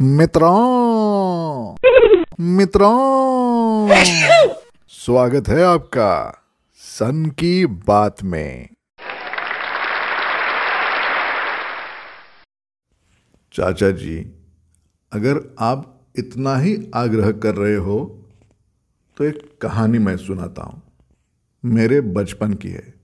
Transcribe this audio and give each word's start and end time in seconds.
मित्रों। 0.00 1.76
मित्रों। 2.40 4.04
स्वागत 4.88 5.48
है 5.48 5.62
आपका 5.64 6.42
सन 6.76 7.26
की 7.26 7.66
बात 7.66 8.22
में। 8.22 8.68
चाचा 13.52 13.90
जी, 13.90 14.18
अगर 15.12 15.54
आप 15.60 16.00
इतना 16.16 16.56
ही 16.56 16.90
आग्रह 16.94 17.32
कर 17.32 17.54
रहे 17.54 17.76
हो 17.76 18.24
तो 19.16 19.24
एक 19.24 19.58
कहानी 19.62 19.98
मैं 19.98 20.16
सुनाता 20.16 20.62
हूँ। 20.62 20.82
मेरे 21.64 22.00
बचपन 22.00 22.54
की 22.54 22.68
है। 22.68 22.94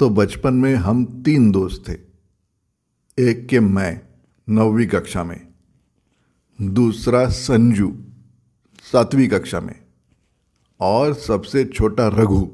तो 0.00 0.10
बचपन 0.10 0.54
में 0.54 0.74
हम 0.74 1.22
तीन 1.22 1.50
दोस्त 1.50 1.84
थे। 1.88 1.96
एक 3.18 3.46
के 3.48 3.60
मैं 3.60 4.13
नौवीं 4.48 4.86
कक्षा 4.86 5.24
में। 5.24 5.48
दूसरा 6.62 7.28
संजू, 7.28 8.04
सातवीं 8.92 9.28
कक्षा 9.28 9.60
में। 9.60 9.84
और 10.80 11.14
सबसे 11.14 11.64
छोटा 11.64 12.08
रघु, 12.08 12.52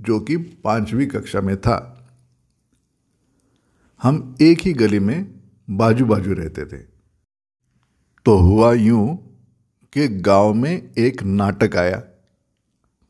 जो 0.00 0.20
कि 0.20 0.36
पांचवी 0.36 1.06
कक्षा 1.06 1.40
में 1.40 1.60
था। 1.60 2.08
हम 4.02 4.36
एक 4.42 4.58
ही 4.58 4.72
गली 4.72 4.98
में 4.98 5.34
बाजू 5.70 6.06
बाजू 6.06 6.32
रहते 6.32 6.66
थे। 6.66 6.78
तो 8.24 8.36
हुआ 8.36 8.72
यूँ 8.72 9.16
कि 9.92 10.08
गाँव 10.08 10.54
में 10.54 10.90
एक 10.98 11.22
नाटक 11.22 11.76
आया। 11.76 12.02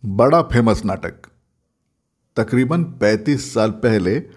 बड़ा 0.04 0.42
फ़ेमस 0.42 0.84
नाटक। 0.84 1.22
तकरीबन 2.36 2.84
35 2.84 3.54
साल 3.54 3.70
पहले 3.70 4.28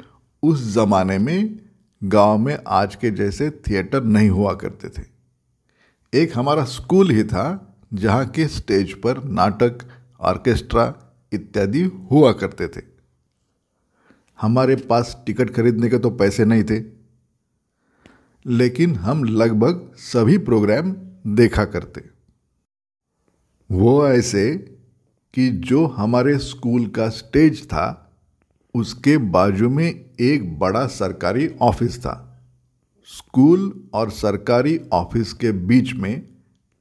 उस 0.43 0.73
जमाने 0.73 1.17
में 1.17 1.59
गाँव 2.03 2.37
में 2.37 2.57
आज 2.67 2.95
के 2.95 3.09
जैसे 3.11 3.49
थिएटर 3.67 4.03
नहीं 4.03 4.29
हुआ 4.29 4.53
करते 4.53 4.89
थे। 4.89 5.03
एक 6.13 6.37
हमारा 6.37 6.63
स्कूल 6.63 7.11
ही 7.11 7.23
था, 7.23 7.77
जहाँ 7.93 8.25
के 8.27 8.47
स्टेज 8.47 8.93
पर 8.93 9.23
नाटक, 9.23 9.77
ऑर्केस्ट्रा 10.19 10.93
इत्यादि 11.31 11.83
हुआ 12.11 12.31
करते 12.31 12.67
थे। 12.67 12.81
हमारे 14.39 14.75
पास 14.75 15.15
टिकट 15.25 15.49
खरीदने 15.49 15.89
के 15.89 15.97
तो 15.97 16.09
पैसे 16.09 16.45
नहीं 16.45 16.63
थे, 16.63 16.81
लेकिन 18.45 18.95
हम 18.95 19.23
लगभग 19.23 19.91
सभी 19.97 20.37
प्रोग्राम 20.37 20.95
देखा 21.27 21.65
करते। 21.65 22.03
वो 23.69 24.07
ऐसे 24.07 24.55
कि 25.33 25.49
जो 25.49 25.85
हमारे 25.87 26.37
स्कूल 26.37 26.87
का 26.87 27.09
स्टेज 27.09 27.65
था 27.65 28.12
उसके 28.75 29.17
बाजू 29.17 29.69
में 29.69 30.05
एक 30.19 30.59
बड़ा 30.59 30.87
सरकारी 30.87 31.47
ऑफ़िस 31.61 31.99
था। 31.99 32.45
स्कूल 33.05 33.89
और 33.93 34.09
सरकारी 34.09 34.79
ऑफ़िस 34.93 35.33
के 35.33 35.51
बीच 35.51 35.93
में 35.93 36.27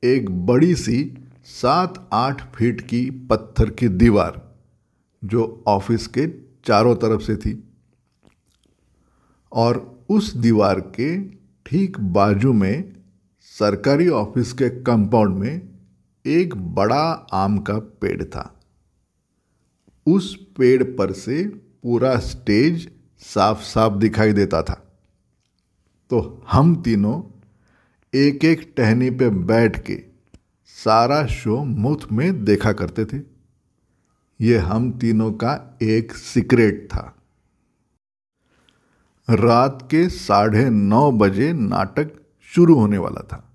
एक 0.05 0.47
बड़ी 0.47 0.75
सी 0.75 1.19
सात 1.45 2.09
आठ 2.13 2.55
फीट 2.57 2.81
की 2.81 3.11
पत्थर 3.11 3.71
की 3.71 3.89
दीवार, 3.89 4.55
जो 5.25 5.65
ऑफ़िस 5.67 6.07
के 6.07 6.27
चारों 6.65 6.95
तरफ़ 6.97 7.21
से 7.21 7.37
थी। 7.37 7.65
और 9.53 10.05
उस 10.09 10.37
दीवार 10.37 10.81
के 10.81 11.23
ठीक 11.67 12.01
बाजू 12.01 12.53
में 12.53 12.93
सरकारी 13.41 14.09
ऑफ़िस 14.09 14.53
के 14.53 14.69
कंपाउंड 14.69 15.39
में 15.39 15.69
एक 16.27 16.57
बड़ा 16.57 17.03
आम 17.33 17.59
का 17.59 17.79
पेड़ 17.79 18.25
था। 18.25 18.61
उस 20.07 20.35
पेड़ 20.59 20.83
पर 20.83 21.13
से 21.13 21.63
पूरा 21.83 22.19
स्टेज 22.19 22.91
साफ़ 23.19 23.63
साफ़ 23.63 23.95
दिखाई 23.95 24.33
देता 24.33 24.63
था। 24.63 24.93
तो 26.11 26.45
हम 26.51 26.83
तीनों 26.83 27.23
एक 28.15 28.45
एक 28.45 28.75
टहनी 28.77 29.11
पे 29.11 29.31
बैठ 29.31 29.87
के 29.87 30.03
सारा 30.67 31.27
शो 31.27 31.65
मुफ़्त 31.65 32.13
में 32.13 32.45
देखा 32.45 32.73
करते 32.73 33.05
थे। 33.05 33.23
ये 34.41 34.59
हम 34.59 34.93
तीनों 34.93 35.33
का 35.33 35.79
एक 35.83 36.13
सीक्रेट 36.13 36.89
था। 36.91 37.17
रात 39.31 39.89
के 39.91 40.09
साढ़े 40.09 40.71
नौ 40.71 41.13
बजे 41.13 41.53
नाटक 41.53 42.13
शुरू 42.43 42.75
होने 42.75 42.99
वाला 42.99 43.23
था। 43.23 43.53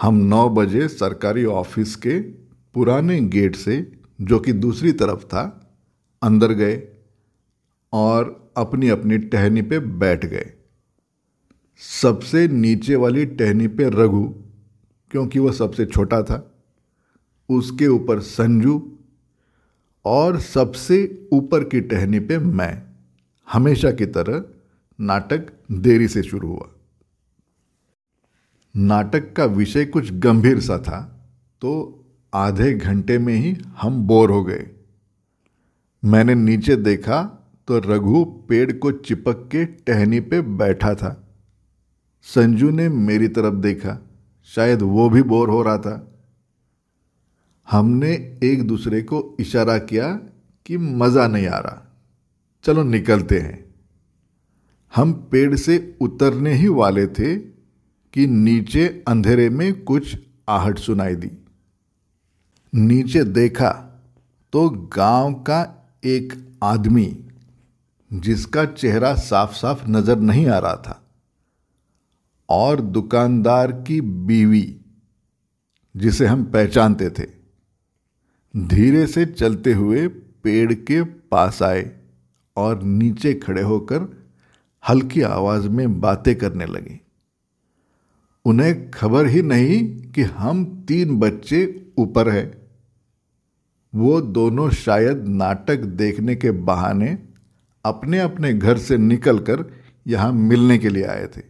हम 0.00 0.14
नौ 0.14 0.48
बजे 0.48 0.88
सरकारी 0.88 1.44
ऑफ़िस 1.44 1.96
के 1.96 2.20
पुराने 2.74 3.20
गेट 3.20 3.56
से, 3.56 3.92
जो 4.20 4.38
कि 4.38 4.52
दूसरी 4.52 4.92
तरफ़ 4.92 5.24
था 5.24 5.67
अंदर 6.22 6.52
गए 6.52 6.82
और 7.92 8.52
अपनी 8.56 8.88
अपनी 8.88 9.18
टहनी 9.18 9.62
पे 9.62 9.78
बैठ 9.78 10.24
गए। 10.26 10.52
सबसे 11.80 12.46
नीचे 12.48 12.96
वाली 12.96 13.24
टहनी 13.26 13.68
पे 13.68 13.88
रघु, 13.90 14.22
क्योंकि 15.10 15.38
वह 15.38 15.52
सबसे 15.52 15.86
छोटा 15.86 16.22
था, 16.22 16.54
उसके 17.48 17.86
ऊपर 17.86 18.20
संजू 18.20 18.92
और 20.04 20.40
सबसे 20.40 21.28
ऊपर 21.32 21.64
की 21.64 21.80
टहनी 21.80 22.20
पे 22.20 22.38
मैं। 22.38 22.82
हमेशा 23.48 23.90
की 23.92 24.06
तरह 24.06 24.44
नाटक 24.98 25.52
देरी 25.72 26.08
से 26.08 26.22
शुरू 26.22 26.48
हुआ। 26.48 26.68
नाटक 28.74 29.32
का 29.32 29.44
विषय 29.44 29.84
कुछ 29.84 30.12
गंभीर 30.12 30.60
सा 30.60 30.78
था 30.78 31.00
तो 31.62 31.70
आधे 32.34 32.72
घंटे 32.74 33.18
में 33.18 33.34
ही 33.34 33.52
हम 33.52 34.06
बोर 34.06 34.30
हो 34.30 34.42
गए। 34.44 34.66
मैंने 36.04 36.34
नीचे 36.34 36.76
देखा 36.76 37.22
तो 37.68 37.78
रघु 37.78 38.24
पेड़ 38.24 38.72
को 38.72 38.92
चिपक 38.92 39.48
के 39.52 39.64
टहनी 39.64 40.20
पे 40.20 40.40
बैठा 40.40 40.94
था। 40.94 41.28
संजू 42.22 42.70
ने 42.70 42.88
मेरी 42.88 43.28
तरफ़ 43.28 43.54
देखा। 43.54 44.10
शायद 44.44 44.82
वो 44.82 45.10
भी 45.10 45.22
बोर 45.22 45.50
हो 45.50 45.62
रहा 45.62 45.78
था। 45.78 46.18
हमने 47.70 48.38
एक 48.42 48.66
दूसरे 48.66 49.02
को 49.02 49.36
इशारा 49.40 49.78
किया 49.78 50.20
कि 50.66 50.76
मज़ा 50.76 51.28
नहीं 51.28 51.46
आ 51.46 51.58
रहा। 51.58 51.96
चलो 52.64 52.82
निकलते 52.82 53.38
हैं। 53.38 53.74
हम 54.96 55.12
पेड़ 55.12 55.54
से 55.54 55.96
उतरने 56.00 56.52
ही 56.52 56.68
वाले 56.68 57.06
थे 57.06 57.36
कि 58.12 58.26
नीचे 58.26 59.04
अंधेरे 59.08 59.50
में 59.50 59.82
कुछ 59.82 60.16
आहट 60.48 60.78
सुनाई 60.78 61.14
दी। 61.14 61.30
नीचे 62.74 63.24
देखा 63.24 63.70
तो 64.52 64.70
गाँव 64.70 65.34
का 65.34 65.74
एक 66.02 66.32
आदमी 66.62 67.06
जिसका 68.10 68.64
चेहरा 68.64 69.14
साफ़ 69.14 69.54
साफ़ 69.54 69.88
नज़र 69.88 70.18
नहीं 70.18 70.46
आ 70.46 70.58
रहा 70.58 70.76
था 70.76 71.02
और 72.48 72.80
दुकानदार 72.80 73.72
की 73.72 74.00
बीवी 74.00 74.80
जिसे 75.94 76.26
हम 76.26 76.44
पहचानते 76.44 77.10
थे, 77.10 77.26
धीरे 78.54 79.06
से 79.06 79.24
चलते 79.26 79.72
हुए 79.72 80.06
पेड़ 80.08 80.72
के 80.72 81.02
पास 81.02 81.62
आए 81.62 81.90
और 82.56 82.82
नीचे 82.82 83.34
खड़े 83.34 83.62
होकर 83.62 84.08
हल्की 84.88 85.22
आवाज़ 85.22 85.68
में 85.68 86.00
बातें 86.00 86.34
करने 86.36 86.66
लगे। 86.66 86.98
उन्हें 88.44 88.90
खबर 88.90 89.26
ही 89.26 89.42
नहीं 89.42 89.82
कि 90.12 90.22
हम 90.22 90.64
तीन 90.88 91.18
बच्चे 91.18 91.90
ऊपर 91.98 92.28
हैं। 92.28 92.67
वो 93.94 94.20
दोनों 94.20 94.70
शायद 94.70 95.24
नाटक 95.28 95.76
देखने 95.76 96.36
के 96.36 96.50
बहाने 96.50 97.18
अपने 97.84 98.18
अपने 98.18 98.54
घर 98.54 98.78
से 98.78 98.98
निकलकर 98.98 99.72
यहाँ 100.06 100.32
मिलने 100.32 100.78
के 100.78 100.88
लिए 100.88 101.04
आए 101.04 101.26
थे। 101.26 101.42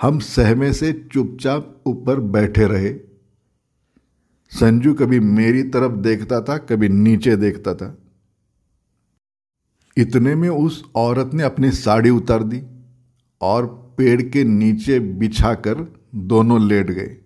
हम 0.00 0.18
सहमे 0.18 0.72
से 0.72 1.08
चुपचाप 1.12 1.82
ऊपर 1.86 2.20
बैठे 2.20 2.66
रहे। 2.66 2.94
संजू 4.50 4.94
कभी 4.94 5.20
मेरी 5.20 5.62
तरफ़ 5.62 5.92
देखता 5.92 6.40
था, 6.40 6.58
कभी 6.58 6.88
नीचे 6.88 7.36
देखता 7.36 7.74
था। 7.74 7.98
इतने 9.96 10.34
में 10.34 10.48
उस 10.48 10.84
औरत 10.94 11.34
ने 11.34 11.42
अपनी 11.42 11.70
साड़ी 11.70 12.10
उतार 12.10 12.42
दी 12.42 12.62
और 13.40 13.94
पेड़ 13.98 14.22
के 14.22 14.44
नीचे 14.44 15.00
बिछाकर 15.00 16.02
दोनों 16.14 16.68
लेट 16.68 16.90
गए। 16.90 17.16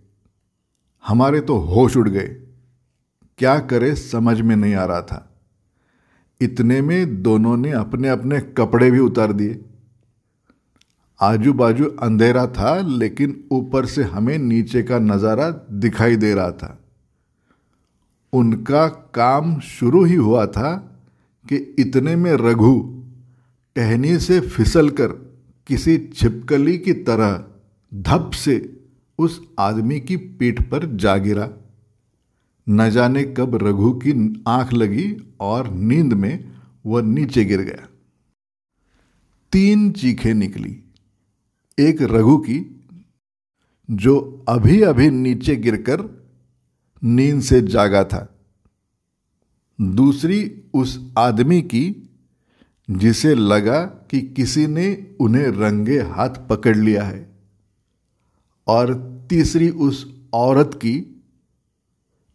हमारे 1.07 1.41
तो 1.41 1.57
होश 1.57 1.97
उड़ 1.97 2.09
गए। 2.09 2.44
क्या 3.39 3.59
करे 3.59 3.95
समझ 3.95 4.41
में 4.41 4.57
नहीं 4.57 4.75
आ 4.75 4.85
रहा 4.85 5.01
था। 5.03 5.31
इतने 6.41 6.81
में 6.83 7.23
दोनों 7.23 7.57
ने 7.57 7.71
अपने 7.71 8.09
अपने 8.09 8.41
कपड़े 8.59 8.91
भी 8.91 8.99
उतार 8.99 9.33
दिए। 9.33 9.61
आजू 11.21 11.53
बाजू 11.53 11.85
अंधेरा 12.03 12.47
था, 12.47 12.77
लेकिन 12.79 13.45
ऊपर 13.53 13.87
से 13.87 14.03
हमें 14.03 14.39
नीचे 14.39 14.83
का 14.83 14.99
नज़ारा 14.99 15.51
दिखाई 15.71 16.17
दे 16.17 16.35
रहा 16.35 16.51
था। 16.51 16.79
उनका 18.33 18.87
काम 19.15 19.59
शुरू 19.61 20.05
ही 20.05 20.15
हुआ 20.15 20.47
था 20.47 20.73
कि 21.47 21.57
इतने 21.79 22.17
में 22.17 22.33
रघु 22.33 22.75
टहनी 23.77 24.19
से 24.19 24.41
फिसलकर 24.41 25.13
किसी 25.67 25.97
छिपकली 26.15 26.77
की 26.79 26.93
तरह 26.93 27.45
धप 27.93 28.31
से 28.35 28.57
उस 29.19 29.41
आदमी 29.59 30.01
की 30.01 30.17
पीठ 30.17 30.63
पर 30.63 30.87
जा 30.97 31.17
गिरा। 31.17 31.49
न 32.69 32.91
जाने 32.91 33.25
कब 33.25 33.55
रघु 33.55 33.93
की 33.93 34.45
आँख 34.49 34.73
लगी 34.73 35.17
और 35.41 35.71
नींद 35.71 36.13
में 36.13 36.53
वह 36.87 37.03
नीचे 37.03 37.45
गिर 37.45 37.61
गया। 37.61 37.89
तीन 39.53 39.93
चीखें 39.93 40.35
निकली। 40.35 40.83
एक 41.79 42.03
रघु 42.03 42.37
की, 42.37 42.85
जो 43.91 44.45
अभी 44.49 44.83
अभी 44.83 45.11
नीचे 45.11 45.57
गिरकर 45.57 46.29
नींद 47.05 47.43
से 47.43 47.61
जागा 47.61 48.05
था। 48.05 48.39
दूसरी 49.81 50.63
उस 50.75 51.13
आदमी 51.19 51.63
की, 51.63 52.11
जिसे 52.91 53.35
लगा 53.35 53.85
कि 53.85 54.21
किसी 54.21 54.67
ने 54.67 55.15
उन्हें 55.21 55.47
रंगे 55.47 55.99
हाथ 55.99 56.31
पकड़ 56.49 56.77
लिया 56.77 57.05
है। 57.05 57.35
और 58.67 59.15
तीसरी 59.31 59.71
उस 59.71 60.15
औरत 60.33 60.71
की 60.75 61.14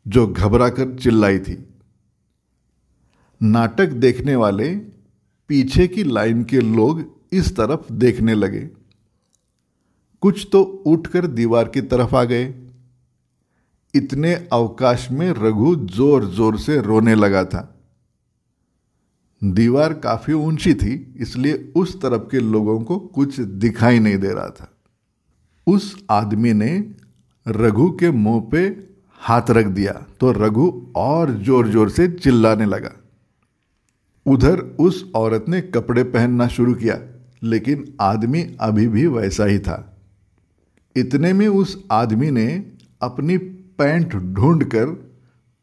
जो 0.05 0.25
घबराकर 0.27 0.95
चिल्लाई 0.95 1.39
थी। 1.39 1.57
नाटक 3.41 3.89
देखने 3.97 4.35
वाले 4.35 4.69
पीछे 5.49 5.87
की 5.87 6.03
लाइन 6.03 6.43
के 6.43 6.61
लोग 6.61 7.03
इस 7.33 7.55
तरफ़ 7.57 7.91
देखने 7.93 8.33
लगे। 8.33 8.69
कुछ 10.23 10.47
तो 10.51 10.61
उठकर 10.63 11.27
दीवार 11.27 11.67
की 11.67 11.81
तरफ़ 11.81 12.15
आ 12.15 12.23
गए। 12.23 12.53
इतने 13.93 14.33
अवकाश 14.53 15.07
में 15.11 15.29
रघु 15.29 15.75
ज़ोर 15.75 16.25
ज़ोर 16.25 16.57
से 16.59 16.79
रोने 16.81 17.15
लगा 17.15 17.43
था। 17.43 17.75
दीवार 19.41 19.93
काफ़ी 19.93 20.33
ऊँची 20.33 20.73
थी, 20.73 21.15
इसलिए 21.17 21.71
उस 21.75 22.01
तरफ़ 22.01 22.21
के 22.21 22.39
लोगों 22.39 22.79
को 22.81 22.97
कुछ 22.99 23.39
दिखाई 23.39 23.99
नहीं 23.99 24.17
दे 24.17 24.33
रहा 24.33 24.49
था। 24.49 24.71
उस 25.67 25.95
आदमी 26.11 26.53
ने 26.53 26.71
रघु 27.45 27.89
के 27.91 28.11
मुँह 28.11 28.41
पे 28.51 28.69
हाथ 29.21 29.49
रख 29.51 29.65
दिया 29.67 29.91
तो 30.19 30.31
रघु 30.33 30.71
और 30.97 31.31
ज़ोर 31.37 31.67
ज़ोर 31.67 31.89
से 31.89 32.07
चिल्लाने 32.09 32.65
लगा। 32.65 32.91
उधर 34.25 34.59
उस 34.79 35.03
औरत 35.15 35.45
ने 35.49 35.61
कपड़े 35.63 36.03
पहनना 36.05 36.47
शुरू 36.47 36.73
किया, 36.73 36.97
लेकिन 37.43 37.85
आदमी 38.01 38.41
अभी 38.61 38.87
भी 38.87 39.05
वैसा 39.07 39.45
ही 39.45 39.59
था। 39.59 39.85
इतने 40.95 41.33
में 41.33 41.47
उस 41.47 41.77
आदमी 41.91 42.31
ने 42.31 42.47
अपनी 43.01 43.37
पैंट 43.37 44.15
ढूंढकर 44.15 44.95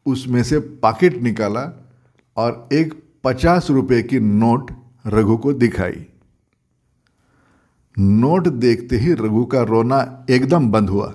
उसमें 0.05 0.41
से 0.43 0.59
पॉकेट 0.59 1.21
निकाला 1.21 1.61
और 2.37 2.67
एक 2.73 2.93
पचास 3.23 3.69
रुपए 3.69 4.01
की 4.03 4.19
नोट 4.19 4.71
रघु 5.05 5.37
को 5.37 5.53
दिखाई। 5.55 6.05
नोट 7.97 8.47
देखते 8.47 8.97
ही 8.97 9.13
रघु 9.15 9.45
का 9.45 9.61
रोना 9.63 10.25
एकदम 10.29 10.71
बंद 10.71 10.89
हुआ। 10.89 11.13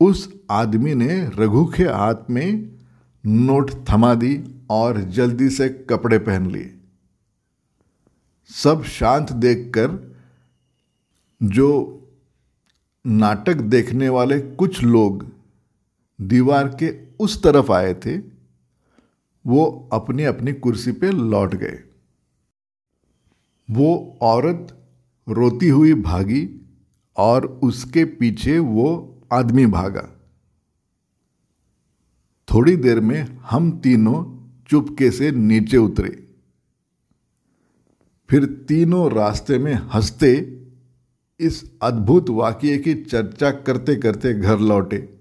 उस 0.00 0.40
आदमी 0.50 0.94
ने 0.94 1.26
रघु 1.26 1.64
के 1.64 1.84
हाथ 1.84 2.30
में 2.30 2.78
नोट 3.26 3.70
थमा 3.90 4.14
दी 4.14 4.44
और 4.70 5.00
जल्दी 5.00 5.50
से 5.50 5.68
कपड़े 5.68 6.18
पहन 6.18 6.50
लिए। 6.50 6.74
सब 8.48 8.82
शांत 8.82 9.32
देखकर, 9.32 10.16
जो 11.42 11.94
नाटक 13.06 13.54
देखने 13.54 14.08
वाले 14.08 14.40
कुछ 14.40 14.82
लोग 14.82 15.32
दीवार 16.20 16.68
के 16.68 17.16
उस 17.20 17.42
तरफ़ 17.42 17.72
आए 17.72 17.94
थे, 17.94 18.18
वो 19.46 19.88
अपनी 19.92 20.24
अपनी 20.24 20.52
कुर्सी 20.52 20.92
पे 20.92 21.10
लौट 21.10 21.54
गए। 21.54 21.82
वो 23.70 24.18
औरत 24.20 24.86
रोती 25.28 25.68
हुई 25.68 25.94
भागी 25.94 26.70
और 27.16 27.46
उसके 27.46 28.04
पीछे 28.04 28.58
वो 28.58 29.17
आदमी 29.32 29.66
भागा। 29.66 30.14
थोड़ी 32.54 32.76
देर 32.76 33.00
में 33.00 33.22
हम 33.36 33.80
तीनों 33.80 34.38
चुपके 34.68 35.10
से 35.10 35.30
नीचे 35.30 35.76
उतरे। 35.76 36.28
फिर 38.30 38.44
तीनों 38.44 39.12
रास्ते 39.12 39.58
में 39.58 39.74
हँसते 39.74 40.60
इस 41.40 41.78
अद्भुत 41.82 42.30
वाक्य 42.30 42.78
की 42.78 42.94
चर्चा 42.94 43.50
करते 43.50 43.96
करते 43.96 44.34
घर 44.34 44.58
लौटे। 44.58 45.18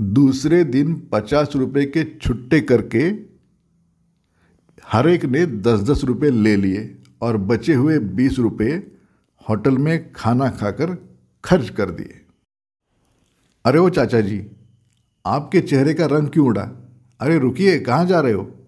दूसरे 0.00 0.64
दिन 0.64 1.08
पचास 1.12 1.50
रुपए 1.56 1.84
के 1.86 2.18
छुट्टे 2.18 2.60
करके 2.60 3.10
हर 4.84 5.08
एक 5.08 5.24
ने 5.24 5.46
दस 5.46 5.80
दस 5.80 6.04
रुपये 6.04 6.30
ले 6.30 6.56
लिए 6.56 7.02
और 7.20 7.36
बचे 7.36 7.74
हुए 7.74 7.98
बीस 7.98 8.38
रुपये 8.38 8.92
होटल 9.48 9.78
में 9.78 10.12
खाना 10.12 10.50
खाकर 10.50 11.18
खर्च 11.44 11.68
कर 11.68 11.90
दिए। 11.90 12.25
अरे 13.66 13.78
वो 13.78 13.90
चाचा 13.90 14.20
जी, 14.20 14.46
आपके 15.26 15.60
चेहरे 15.60 15.94
का 15.94 16.06
रंग 16.06 16.28
क्यों 16.28 16.46
उड़ा? 16.46 16.62
अरे 17.20 17.38
रुकिए, 17.38 17.78
कहाँ 17.78 18.06
जा 18.06 18.20
रहे 18.20 18.32
हो? 18.32 18.65